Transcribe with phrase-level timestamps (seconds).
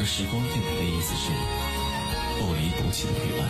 [0.00, 1.28] 而时光电台的意思是
[2.40, 3.44] 不离不弃的陪伴。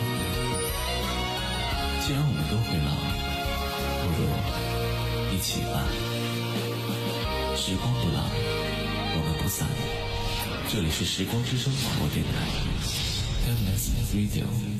[2.02, 2.90] 既然我们都会老，
[4.02, 4.26] 不如
[5.32, 5.86] 一起吧。
[7.56, 8.26] 时光不老，
[9.14, 9.68] 我们不散。
[10.68, 12.32] 这里是时光之声广播电台
[13.46, 14.79] ，Timeless Radio。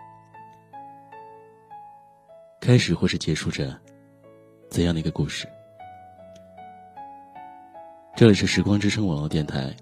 [2.61, 3.75] 开始或是结束着
[4.69, 5.49] 怎样的一个故事？
[8.15, 9.75] 这里是时光之声网络电台，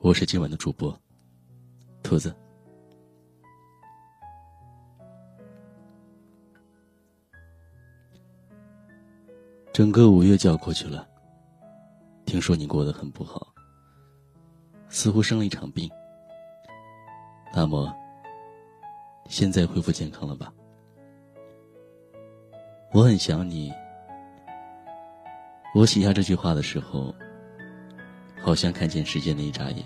[0.00, 0.98] 我是今晚的主播
[2.02, 2.34] 兔子。
[9.70, 11.06] 整个五月就要过去了，
[12.24, 13.46] 听说你过得很不好，
[14.88, 15.86] 似乎生了一场病。
[17.52, 17.94] 那么，
[19.28, 20.50] 现在恢复健康了吧？
[22.90, 23.72] 我很想你。
[25.74, 27.14] 我写下这句话的时候，
[28.40, 29.84] 好像看见时间的一眨眼，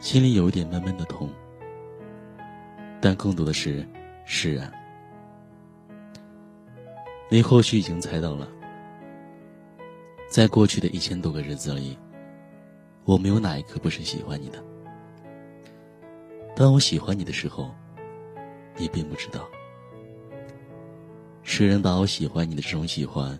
[0.00, 1.28] 心里有一点闷闷的痛，
[2.98, 3.86] 但更多的是
[4.24, 4.72] 释然。
[7.28, 8.48] 你或许已经猜到了，
[10.30, 11.98] 在过去的一千多个日子里，
[13.04, 14.64] 我没有哪一刻不是喜欢你的。
[16.56, 17.70] 当我喜欢你的时候，
[18.76, 19.46] 你并不知道。
[21.56, 23.38] 世人把我喜欢你的这种喜欢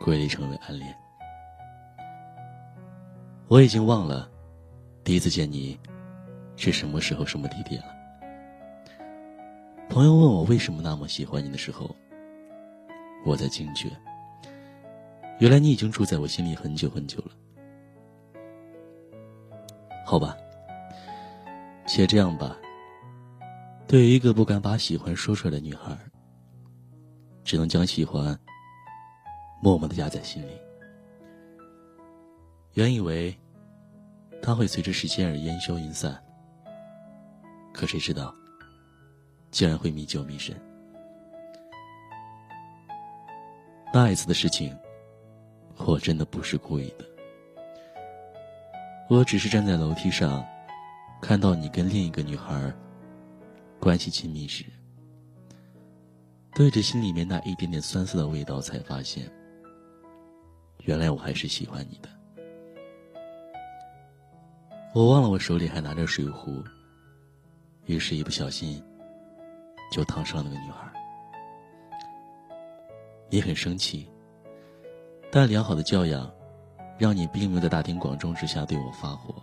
[0.00, 0.92] 归类成为暗恋。
[3.46, 4.28] 我已经忘了
[5.04, 5.78] 第一次见你
[6.56, 7.94] 是什么时候、什么地点了。
[9.88, 11.94] 朋友问我为什么那么喜欢你的时候，
[13.24, 13.88] 我在惊觉，
[15.38, 17.30] 原来你已经住在我心里很久很久了。
[20.04, 20.36] 好吧，
[21.86, 22.56] 且这样吧。
[23.86, 25.96] 对于一个不敢把喜欢说出来的女孩。
[27.48, 28.38] 只能将喜欢
[29.62, 30.52] 默默的压在心里。
[32.74, 33.34] 原以为
[34.42, 36.22] 它会随着时间而烟消云散，
[37.72, 38.34] 可谁知道，
[39.50, 40.54] 竟然会迷久迷深。
[43.94, 44.78] 那一次的事情，
[45.78, 47.06] 我真的不是故意的。
[49.08, 50.46] 我只是站在楼梯上，
[51.18, 52.70] 看到你跟另一个女孩
[53.80, 54.66] 关系亲密时。
[56.54, 59.30] 对着心里面那一点点酸涩的味道，才发现，
[60.84, 62.08] 原来我还是喜欢你的。
[64.92, 66.64] 我忘了我手里还拿着水壶，
[67.86, 68.82] 于是，一不小心
[69.92, 70.90] 就烫伤了那个女孩。
[73.30, 74.10] 你很生气，
[75.30, 76.28] 但良好的教养
[76.98, 79.34] 让你并没有在大庭广众之下对我发火。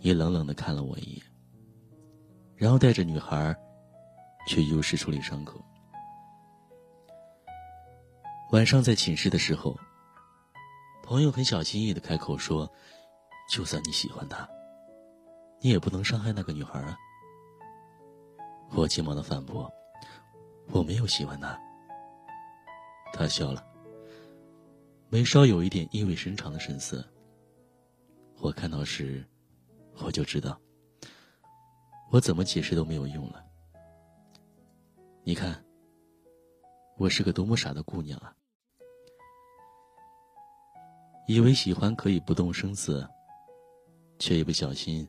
[0.00, 1.22] 你冷冷的看了我一眼，
[2.54, 3.56] 然后带着女孩。
[4.48, 5.62] 却优势处理伤口。
[8.50, 9.78] 晚上在寝室的时候，
[11.04, 12.68] 朋友很小心翼翼的开口说
[13.52, 14.48] ：“就算你喜欢他，
[15.60, 16.96] 你也不能伤害那个女孩啊。”
[18.72, 19.70] 我急忙的反驳
[20.72, 21.58] ：“我没有喜欢她。”
[23.12, 23.62] 他笑了
[25.10, 27.04] ：“眉梢有一点意味深长的神色。
[28.40, 29.26] 我看到时，
[29.98, 30.58] 我就知道，
[32.10, 33.44] 我怎么解释都没有用了。
[35.28, 35.62] 你看，
[36.96, 38.34] 我是个多么傻的姑娘啊！
[41.26, 43.06] 以为喜欢可以不动声色，
[44.18, 45.06] 却一不小心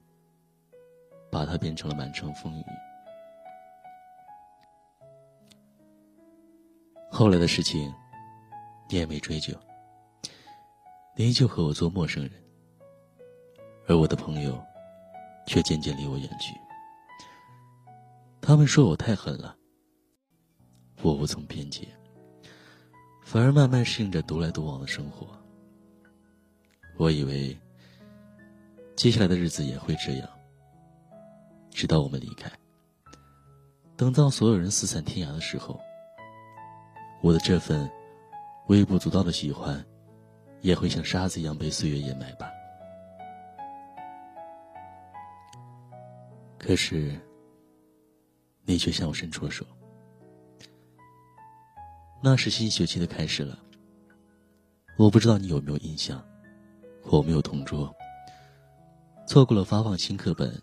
[1.31, 2.65] 把它变成了满城风雨。
[7.09, 7.89] 后来的事情，
[8.89, 9.57] 你也没追究，
[11.15, 12.33] 你依旧和我做陌生人，
[13.87, 14.61] 而我的朋友
[15.47, 16.53] 却渐渐离我远去。
[18.41, 19.55] 他们说我太狠了，
[21.01, 21.87] 我无从辩解，
[23.23, 25.27] 反而慢慢适应着独来独往的生活。
[26.97, 27.57] 我以为
[28.95, 30.29] 接下来的日子也会这样，
[31.69, 32.51] 直到我们离开。
[33.95, 35.79] 等到所有人四散天涯的时候。
[37.21, 37.91] 我的这份
[38.67, 39.85] 微不足道的喜欢，
[40.61, 42.49] 也会像沙子一样被岁月掩埋吧。
[46.57, 47.19] 可是，
[48.63, 49.65] 你却向我伸出了手。
[52.21, 53.57] 那是新学期的开始了。
[54.97, 56.23] 我不知道你有没有印象，
[57.03, 57.93] 我没有同桌。
[59.25, 60.61] 错过了发放新课本，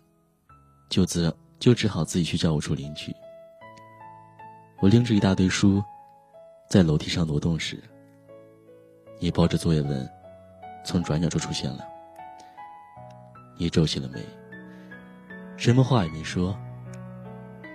[0.89, 3.15] 就自就只好自己去教务处领取。
[4.79, 5.83] 我拎着一大堆书。
[6.69, 7.81] 在楼梯上挪动时，
[9.21, 10.05] 你抱着作业本，
[10.83, 11.87] 从转角处出现了。
[13.57, 14.21] 你皱起了眉，
[15.55, 16.53] 什么话也没说，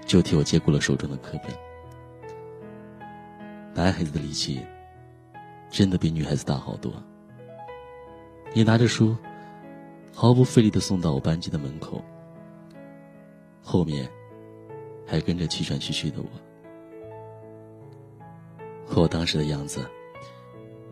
[0.07, 1.72] 就替我接过了手中的课本。
[3.75, 4.61] 男孩子的力气，
[5.71, 6.93] 真的比女孩子大好多。
[8.55, 9.17] 你拿着书，
[10.15, 12.05] 毫不费力的送到我班级的门口，
[13.63, 14.07] 后面
[15.07, 16.29] 还跟着气喘吁吁的我。
[18.95, 19.89] 我当时的样子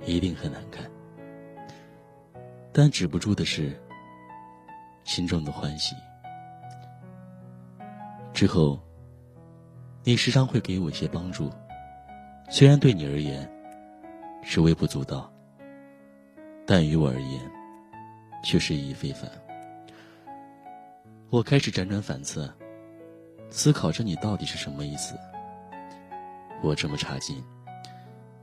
[0.06, 0.90] 一定很难看，
[2.72, 3.78] 但止不住的是
[5.04, 5.94] 心中的欢喜。
[8.32, 8.80] 之后，
[10.02, 11.50] 你时常会给我一些帮助，
[12.52, 13.48] 虽然对你而言
[14.42, 15.32] 是微不足道，
[16.66, 17.40] 但于我而言
[18.42, 19.30] 却是意义非凡。
[21.30, 22.52] 我开始辗转反侧，
[23.50, 25.16] 思考着你到底是什么意思。
[26.60, 27.40] 我这么差劲。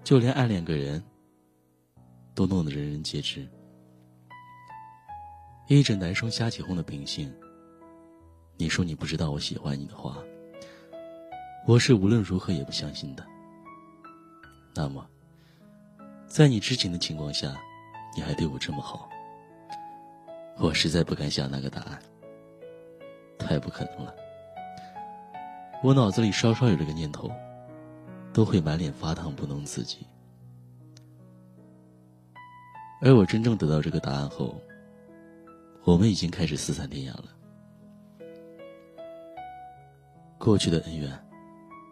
[0.05, 1.03] 就连暗恋个人，
[2.33, 3.45] 都弄得人人皆知。
[5.67, 7.29] 依着男生瞎起哄的秉性，
[8.55, 10.17] 你说你不知道我喜欢你的话，
[11.67, 13.27] 我是无论如何也不相信的。
[14.77, 15.03] 那么，
[16.27, 17.59] 在你知情的情况下，
[18.15, 19.09] 你还对我这么好，
[20.59, 21.99] 我实在不敢想那个答案。
[23.39, 24.13] 太不可能了。
[25.83, 27.31] 我脑子里稍稍有这个念头。
[28.33, 30.05] 都会满脸发烫，不能自己。
[33.01, 34.61] 而我真正得到这个答案后，
[35.83, 37.25] 我们已经开始四散天涯了。
[40.37, 41.11] 过去的恩怨，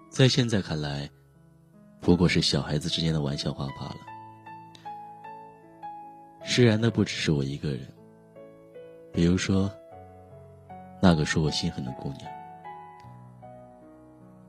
[0.07, 1.09] 在现在看来，
[2.05, 3.97] 不过是小孩子之间的玩笑话罢了。
[6.43, 7.91] 释然的不只是我一个人，
[9.11, 9.71] 比如说，
[11.01, 12.31] 那个说我心狠的姑娘，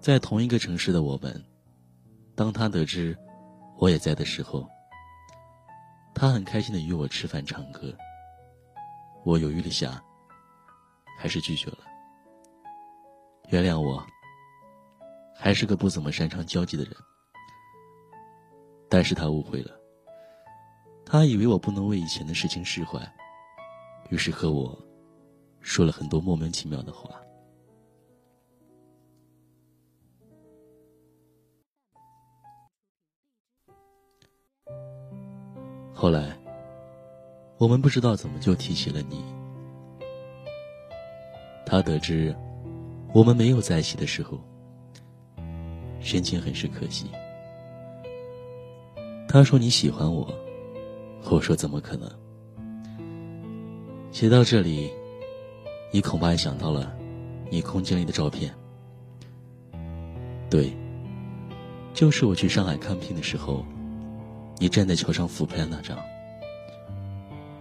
[0.00, 1.42] 在同一个城市的我们。
[2.34, 3.16] 当他得知
[3.78, 4.68] 我也在的时候，
[6.14, 7.90] 他很开心的约我吃饭唱歌。
[9.24, 9.98] 我犹豫了下，
[11.18, 11.78] 还是拒绝了。
[13.48, 14.06] 原谅我，
[15.34, 16.94] 还是个不怎么擅长交际的人。
[18.88, 19.72] 但是他误会了，
[21.04, 23.00] 他以为我不能为以前的事情释怀，
[24.10, 24.78] 于是和我
[25.60, 27.10] 说了很多莫名其妙的话。
[35.92, 36.38] 后来，
[37.58, 39.24] 我们不知道怎么就提起了你。
[41.64, 42.36] 他得知
[43.12, 44.38] 我们没有在一起的时候，
[46.00, 47.10] 神情很是可惜。
[49.28, 50.32] 他说你喜欢我，
[51.30, 52.10] 我说怎么可能？
[54.12, 54.90] 写到这里，
[55.92, 56.94] 你恐怕也想到了
[57.50, 58.54] 你空间里的照片。
[60.48, 60.72] 对，
[61.92, 63.64] 就是我去上海看病的时候。
[64.58, 65.98] 你站在桥上俯拍的那张，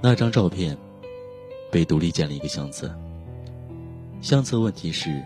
[0.01, 0.77] 那张照片
[1.69, 2.89] 被独立建了一个相册。
[4.21, 5.21] 相册问题是：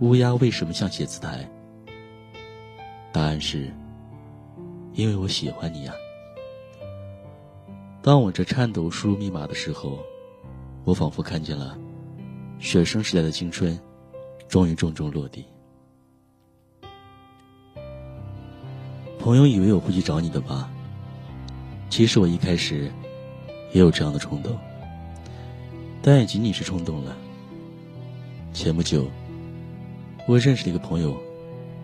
[0.00, 1.44] 乌鸦为什么像写字台？
[3.10, 3.74] 答案是：
[4.94, 5.92] 因为我喜欢你呀。
[8.02, 9.98] 当我这颤抖输入密码的时候，
[10.84, 11.78] 我仿佛看见了
[12.58, 13.78] 学生时代的青春，
[14.48, 15.44] 终于重重落地。
[19.18, 20.68] 朋友以为我会去找你的吧，
[21.88, 22.90] 其实我一开始
[23.72, 24.58] 也有这样的冲动，
[26.02, 27.16] 但也仅仅是冲动了。
[28.52, 29.06] 前不久，
[30.26, 31.16] 我认识了一个朋友，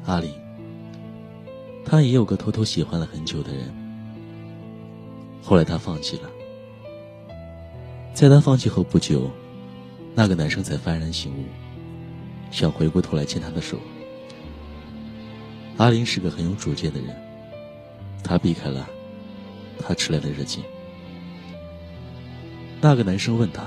[0.04, 0.47] 阿林。
[1.90, 3.74] 他也有个偷偷喜欢了很久的人，
[5.42, 6.28] 后来他放弃了。
[8.12, 9.30] 在他放弃后不久，
[10.14, 11.46] 那个男生才幡然醒悟，
[12.50, 13.78] 想回过头来牵他的手。
[15.78, 17.16] 阿林是个很有主见的人，
[18.22, 18.86] 他避开了
[19.78, 20.62] 他迟来的热情。
[22.82, 23.62] 那个男生问他：“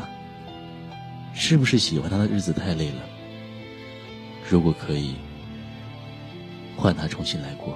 [1.34, 3.02] 是不是喜欢他的日子太累了？
[4.48, 5.16] 如果可以，
[6.78, 7.76] 换他重新来过。”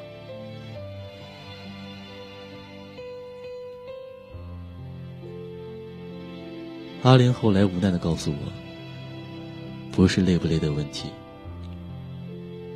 [7.06, 8.38] 阿玲后来无奈的告诉我
[9.94, 11.08] ：“不是累不累的问题，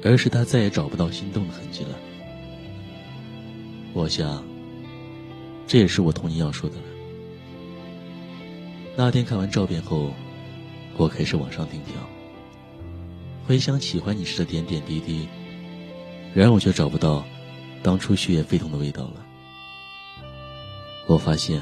[0.04, 1.98] 而是他再也找不到心动的痕迹了。”
[3.92, 4.44] 我想，
[5.66, 6.84] 这也是我同你要说的了。
[8.96, 10.14] 那天看完照片后，
[10.96, 11.96] 我开始往上订票，
[13.48, 15.28] 回想喜欢你时的点点滴滴，
[16.36, 17.26] 然而我却找不到
[17.82, 19.26] 当初血液沸腾的味道了。
[21.08, 21.60] 我发现，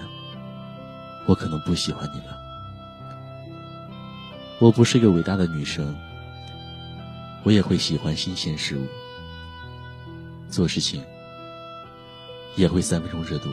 [1.27, 2.45] 我可能不喜欢你了。
[4.59, 5.95] 我不是一个伟大的女生，
[7.43, 8.87] 我也会喜欢新鲜事物，
[10.49, 11.03] 做事情
[12.55, 13.49] 也会三分钟热度，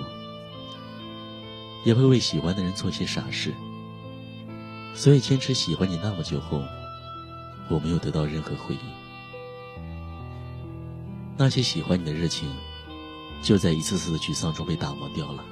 [1.85, 3.53] 也会为喜欢的人做些傻事。
[4.95, 6.63] 所以坚持喜欢你那么久后，
[7.69, 8.81] 我没有得到任何回应。
[11.37, 12.49] 那些喜欢你的热情，
[13.43, 15.45] 就在一次次的沮丧中被打磨掉了。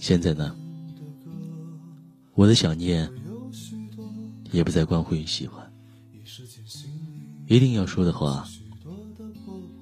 [0.00, 0.56] 现在呢，
[2.32, 3.08] 我的想念
[4.50, 5.70] 也不再关乎于喜欢。
[7.46, 8.48] 一定要说的话，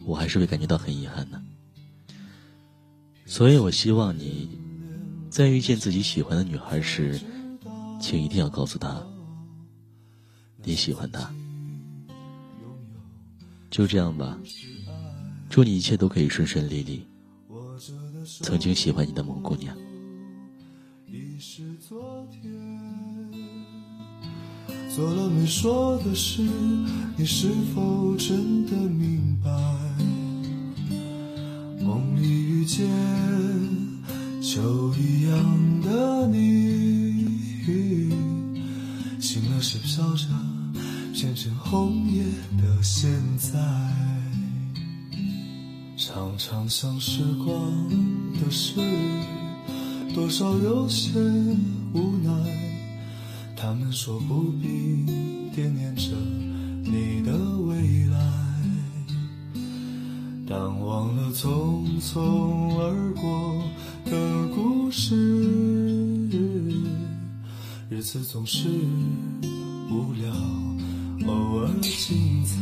[0.04, 1.40] 我还是会感觉到很遗憾的。
[3.26, 4.58] 所以我希望你
[5.30, 7.20] 在遇见自己喜欢的女孩时，
[8.00, 9.00] 请一定要告诉她
[10.64, 11.32] 你喜欢她。
[13.70, 14.37] 就这样吧，
[15.48, 17.06] 祝你一切都可以顺顺利利。
[18.42, 19.76] 曾经喜欢你的萌姑娘。
[21.40, 22.52] 是昨天
[24.92, 26.42] 做了没说的事，
[27.16, 29.50] 你是否真的明白？
[31.80, 32.88] 梦里遇见
[34.42, 37.28] 秋一样的你，
[39.21, 40.26] 醒了是飘着
[41.14, 42.25] 片片红叶
[42.61, 43.52] 的现在，
[45.97, 47.88] 常常想时光
[48.40, 48.80] 的事，
[50.14, 51.18] 多少有些
[51.92, 52.30] 无奈。
[53.56, 55.04] 他们说不必
[55.54, 56.12] 惦念着
[56.84, 57.32] 你的
[57.66, 58.18] 未来，
[60.46, 63.62] 但忘了匆匆而过
[64.04, 65.14] 的故事，
[67.90, 68.68] 日子总是
[69.90, 70.32] 无聊，
[71.26, 72.56] 偶尔精彩，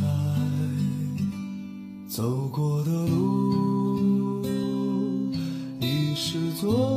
[2.07, 4.43] 走过的路
[5.79, 6.96] 已是昨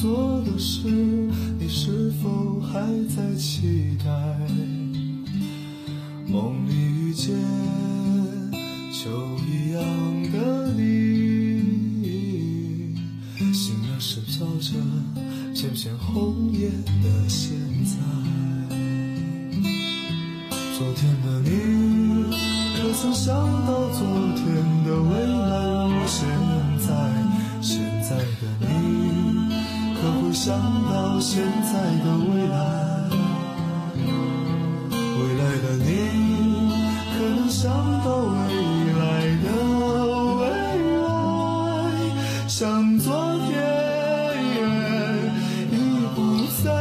[0.00, 0.88] 做的事，
[1.58, 2.80] 你是否还
[3.14, 4.10] 在期待？
[6.26, 7.36] 梦里遇见
[8.90, 9.10] 秋
[9.46, 9.82] 一样
[10.32, 11.60] 的你，
[13.52, 14.72] 醒了是飘着
[15.54, 16.70] 片片红叶
[17.02, 17.52] 的现
[17.84, 17.98] 在。
[20.78, 21.50] 昨天的你，
[22.78, 24.00] 可曾想到昨
[24.34, 24.46] 天
[24.86, 25.69] 的未来？
[30.42, 30.56] 想
[30.86, 32.56] 到现在的未来？
[34.88, 35.86] 未来的你，
[37.12, 37.70] 可能想
[38.02, 38.32] 到未
[38.94, 39.02] 来
[39.44, 39.46] 的
[40.38, 40.48] 未
[40.96, 41.04] 来？
[42.48, 43.12] 像昨
[43.50, 43.52] 天
[45.70, 45.74] 已
[46.14, 46.18] 不
[46.64, 46.72] 在。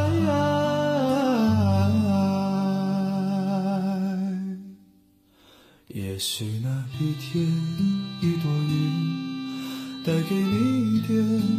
[5.90, 7.44] 也许那一天，
[8.22, 8.72] 一朵云，
[10.06, 11.59] 带给你一点。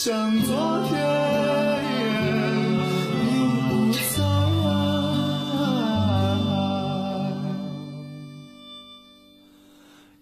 [0.00, 0.54] 像昨
[0.88, 0.94] 天，
[3.24, 3.28] 你
[3.68, 4.22] 不在。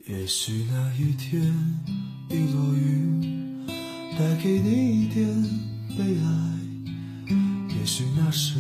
[0.07, 1.43] 也许那一天，
[2.31, 3.69] 一落雨，
[4.19, 5.29] 带给你一点
[5.91, 6.27] 悲哀。
[7.79, 8.59] 也许那时。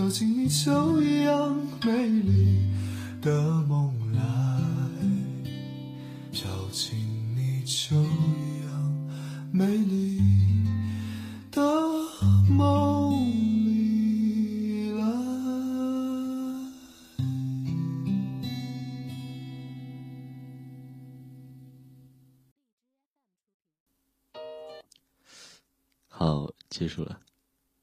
[0.00, 1.54] 飘进你就一样
[1.84, 2.56] 美丽
[3.20, 4.22] 的梦来，
[6.32, 6.96] 飘进
[7.36, 9.08] 你就一样
[9.52, 10.22] 美丽
[11.50, 11.60] 的
[12.48, 13.12] 梦
[13.66, 15.04] 里来。
[26.08, 27.20] 好，结束了。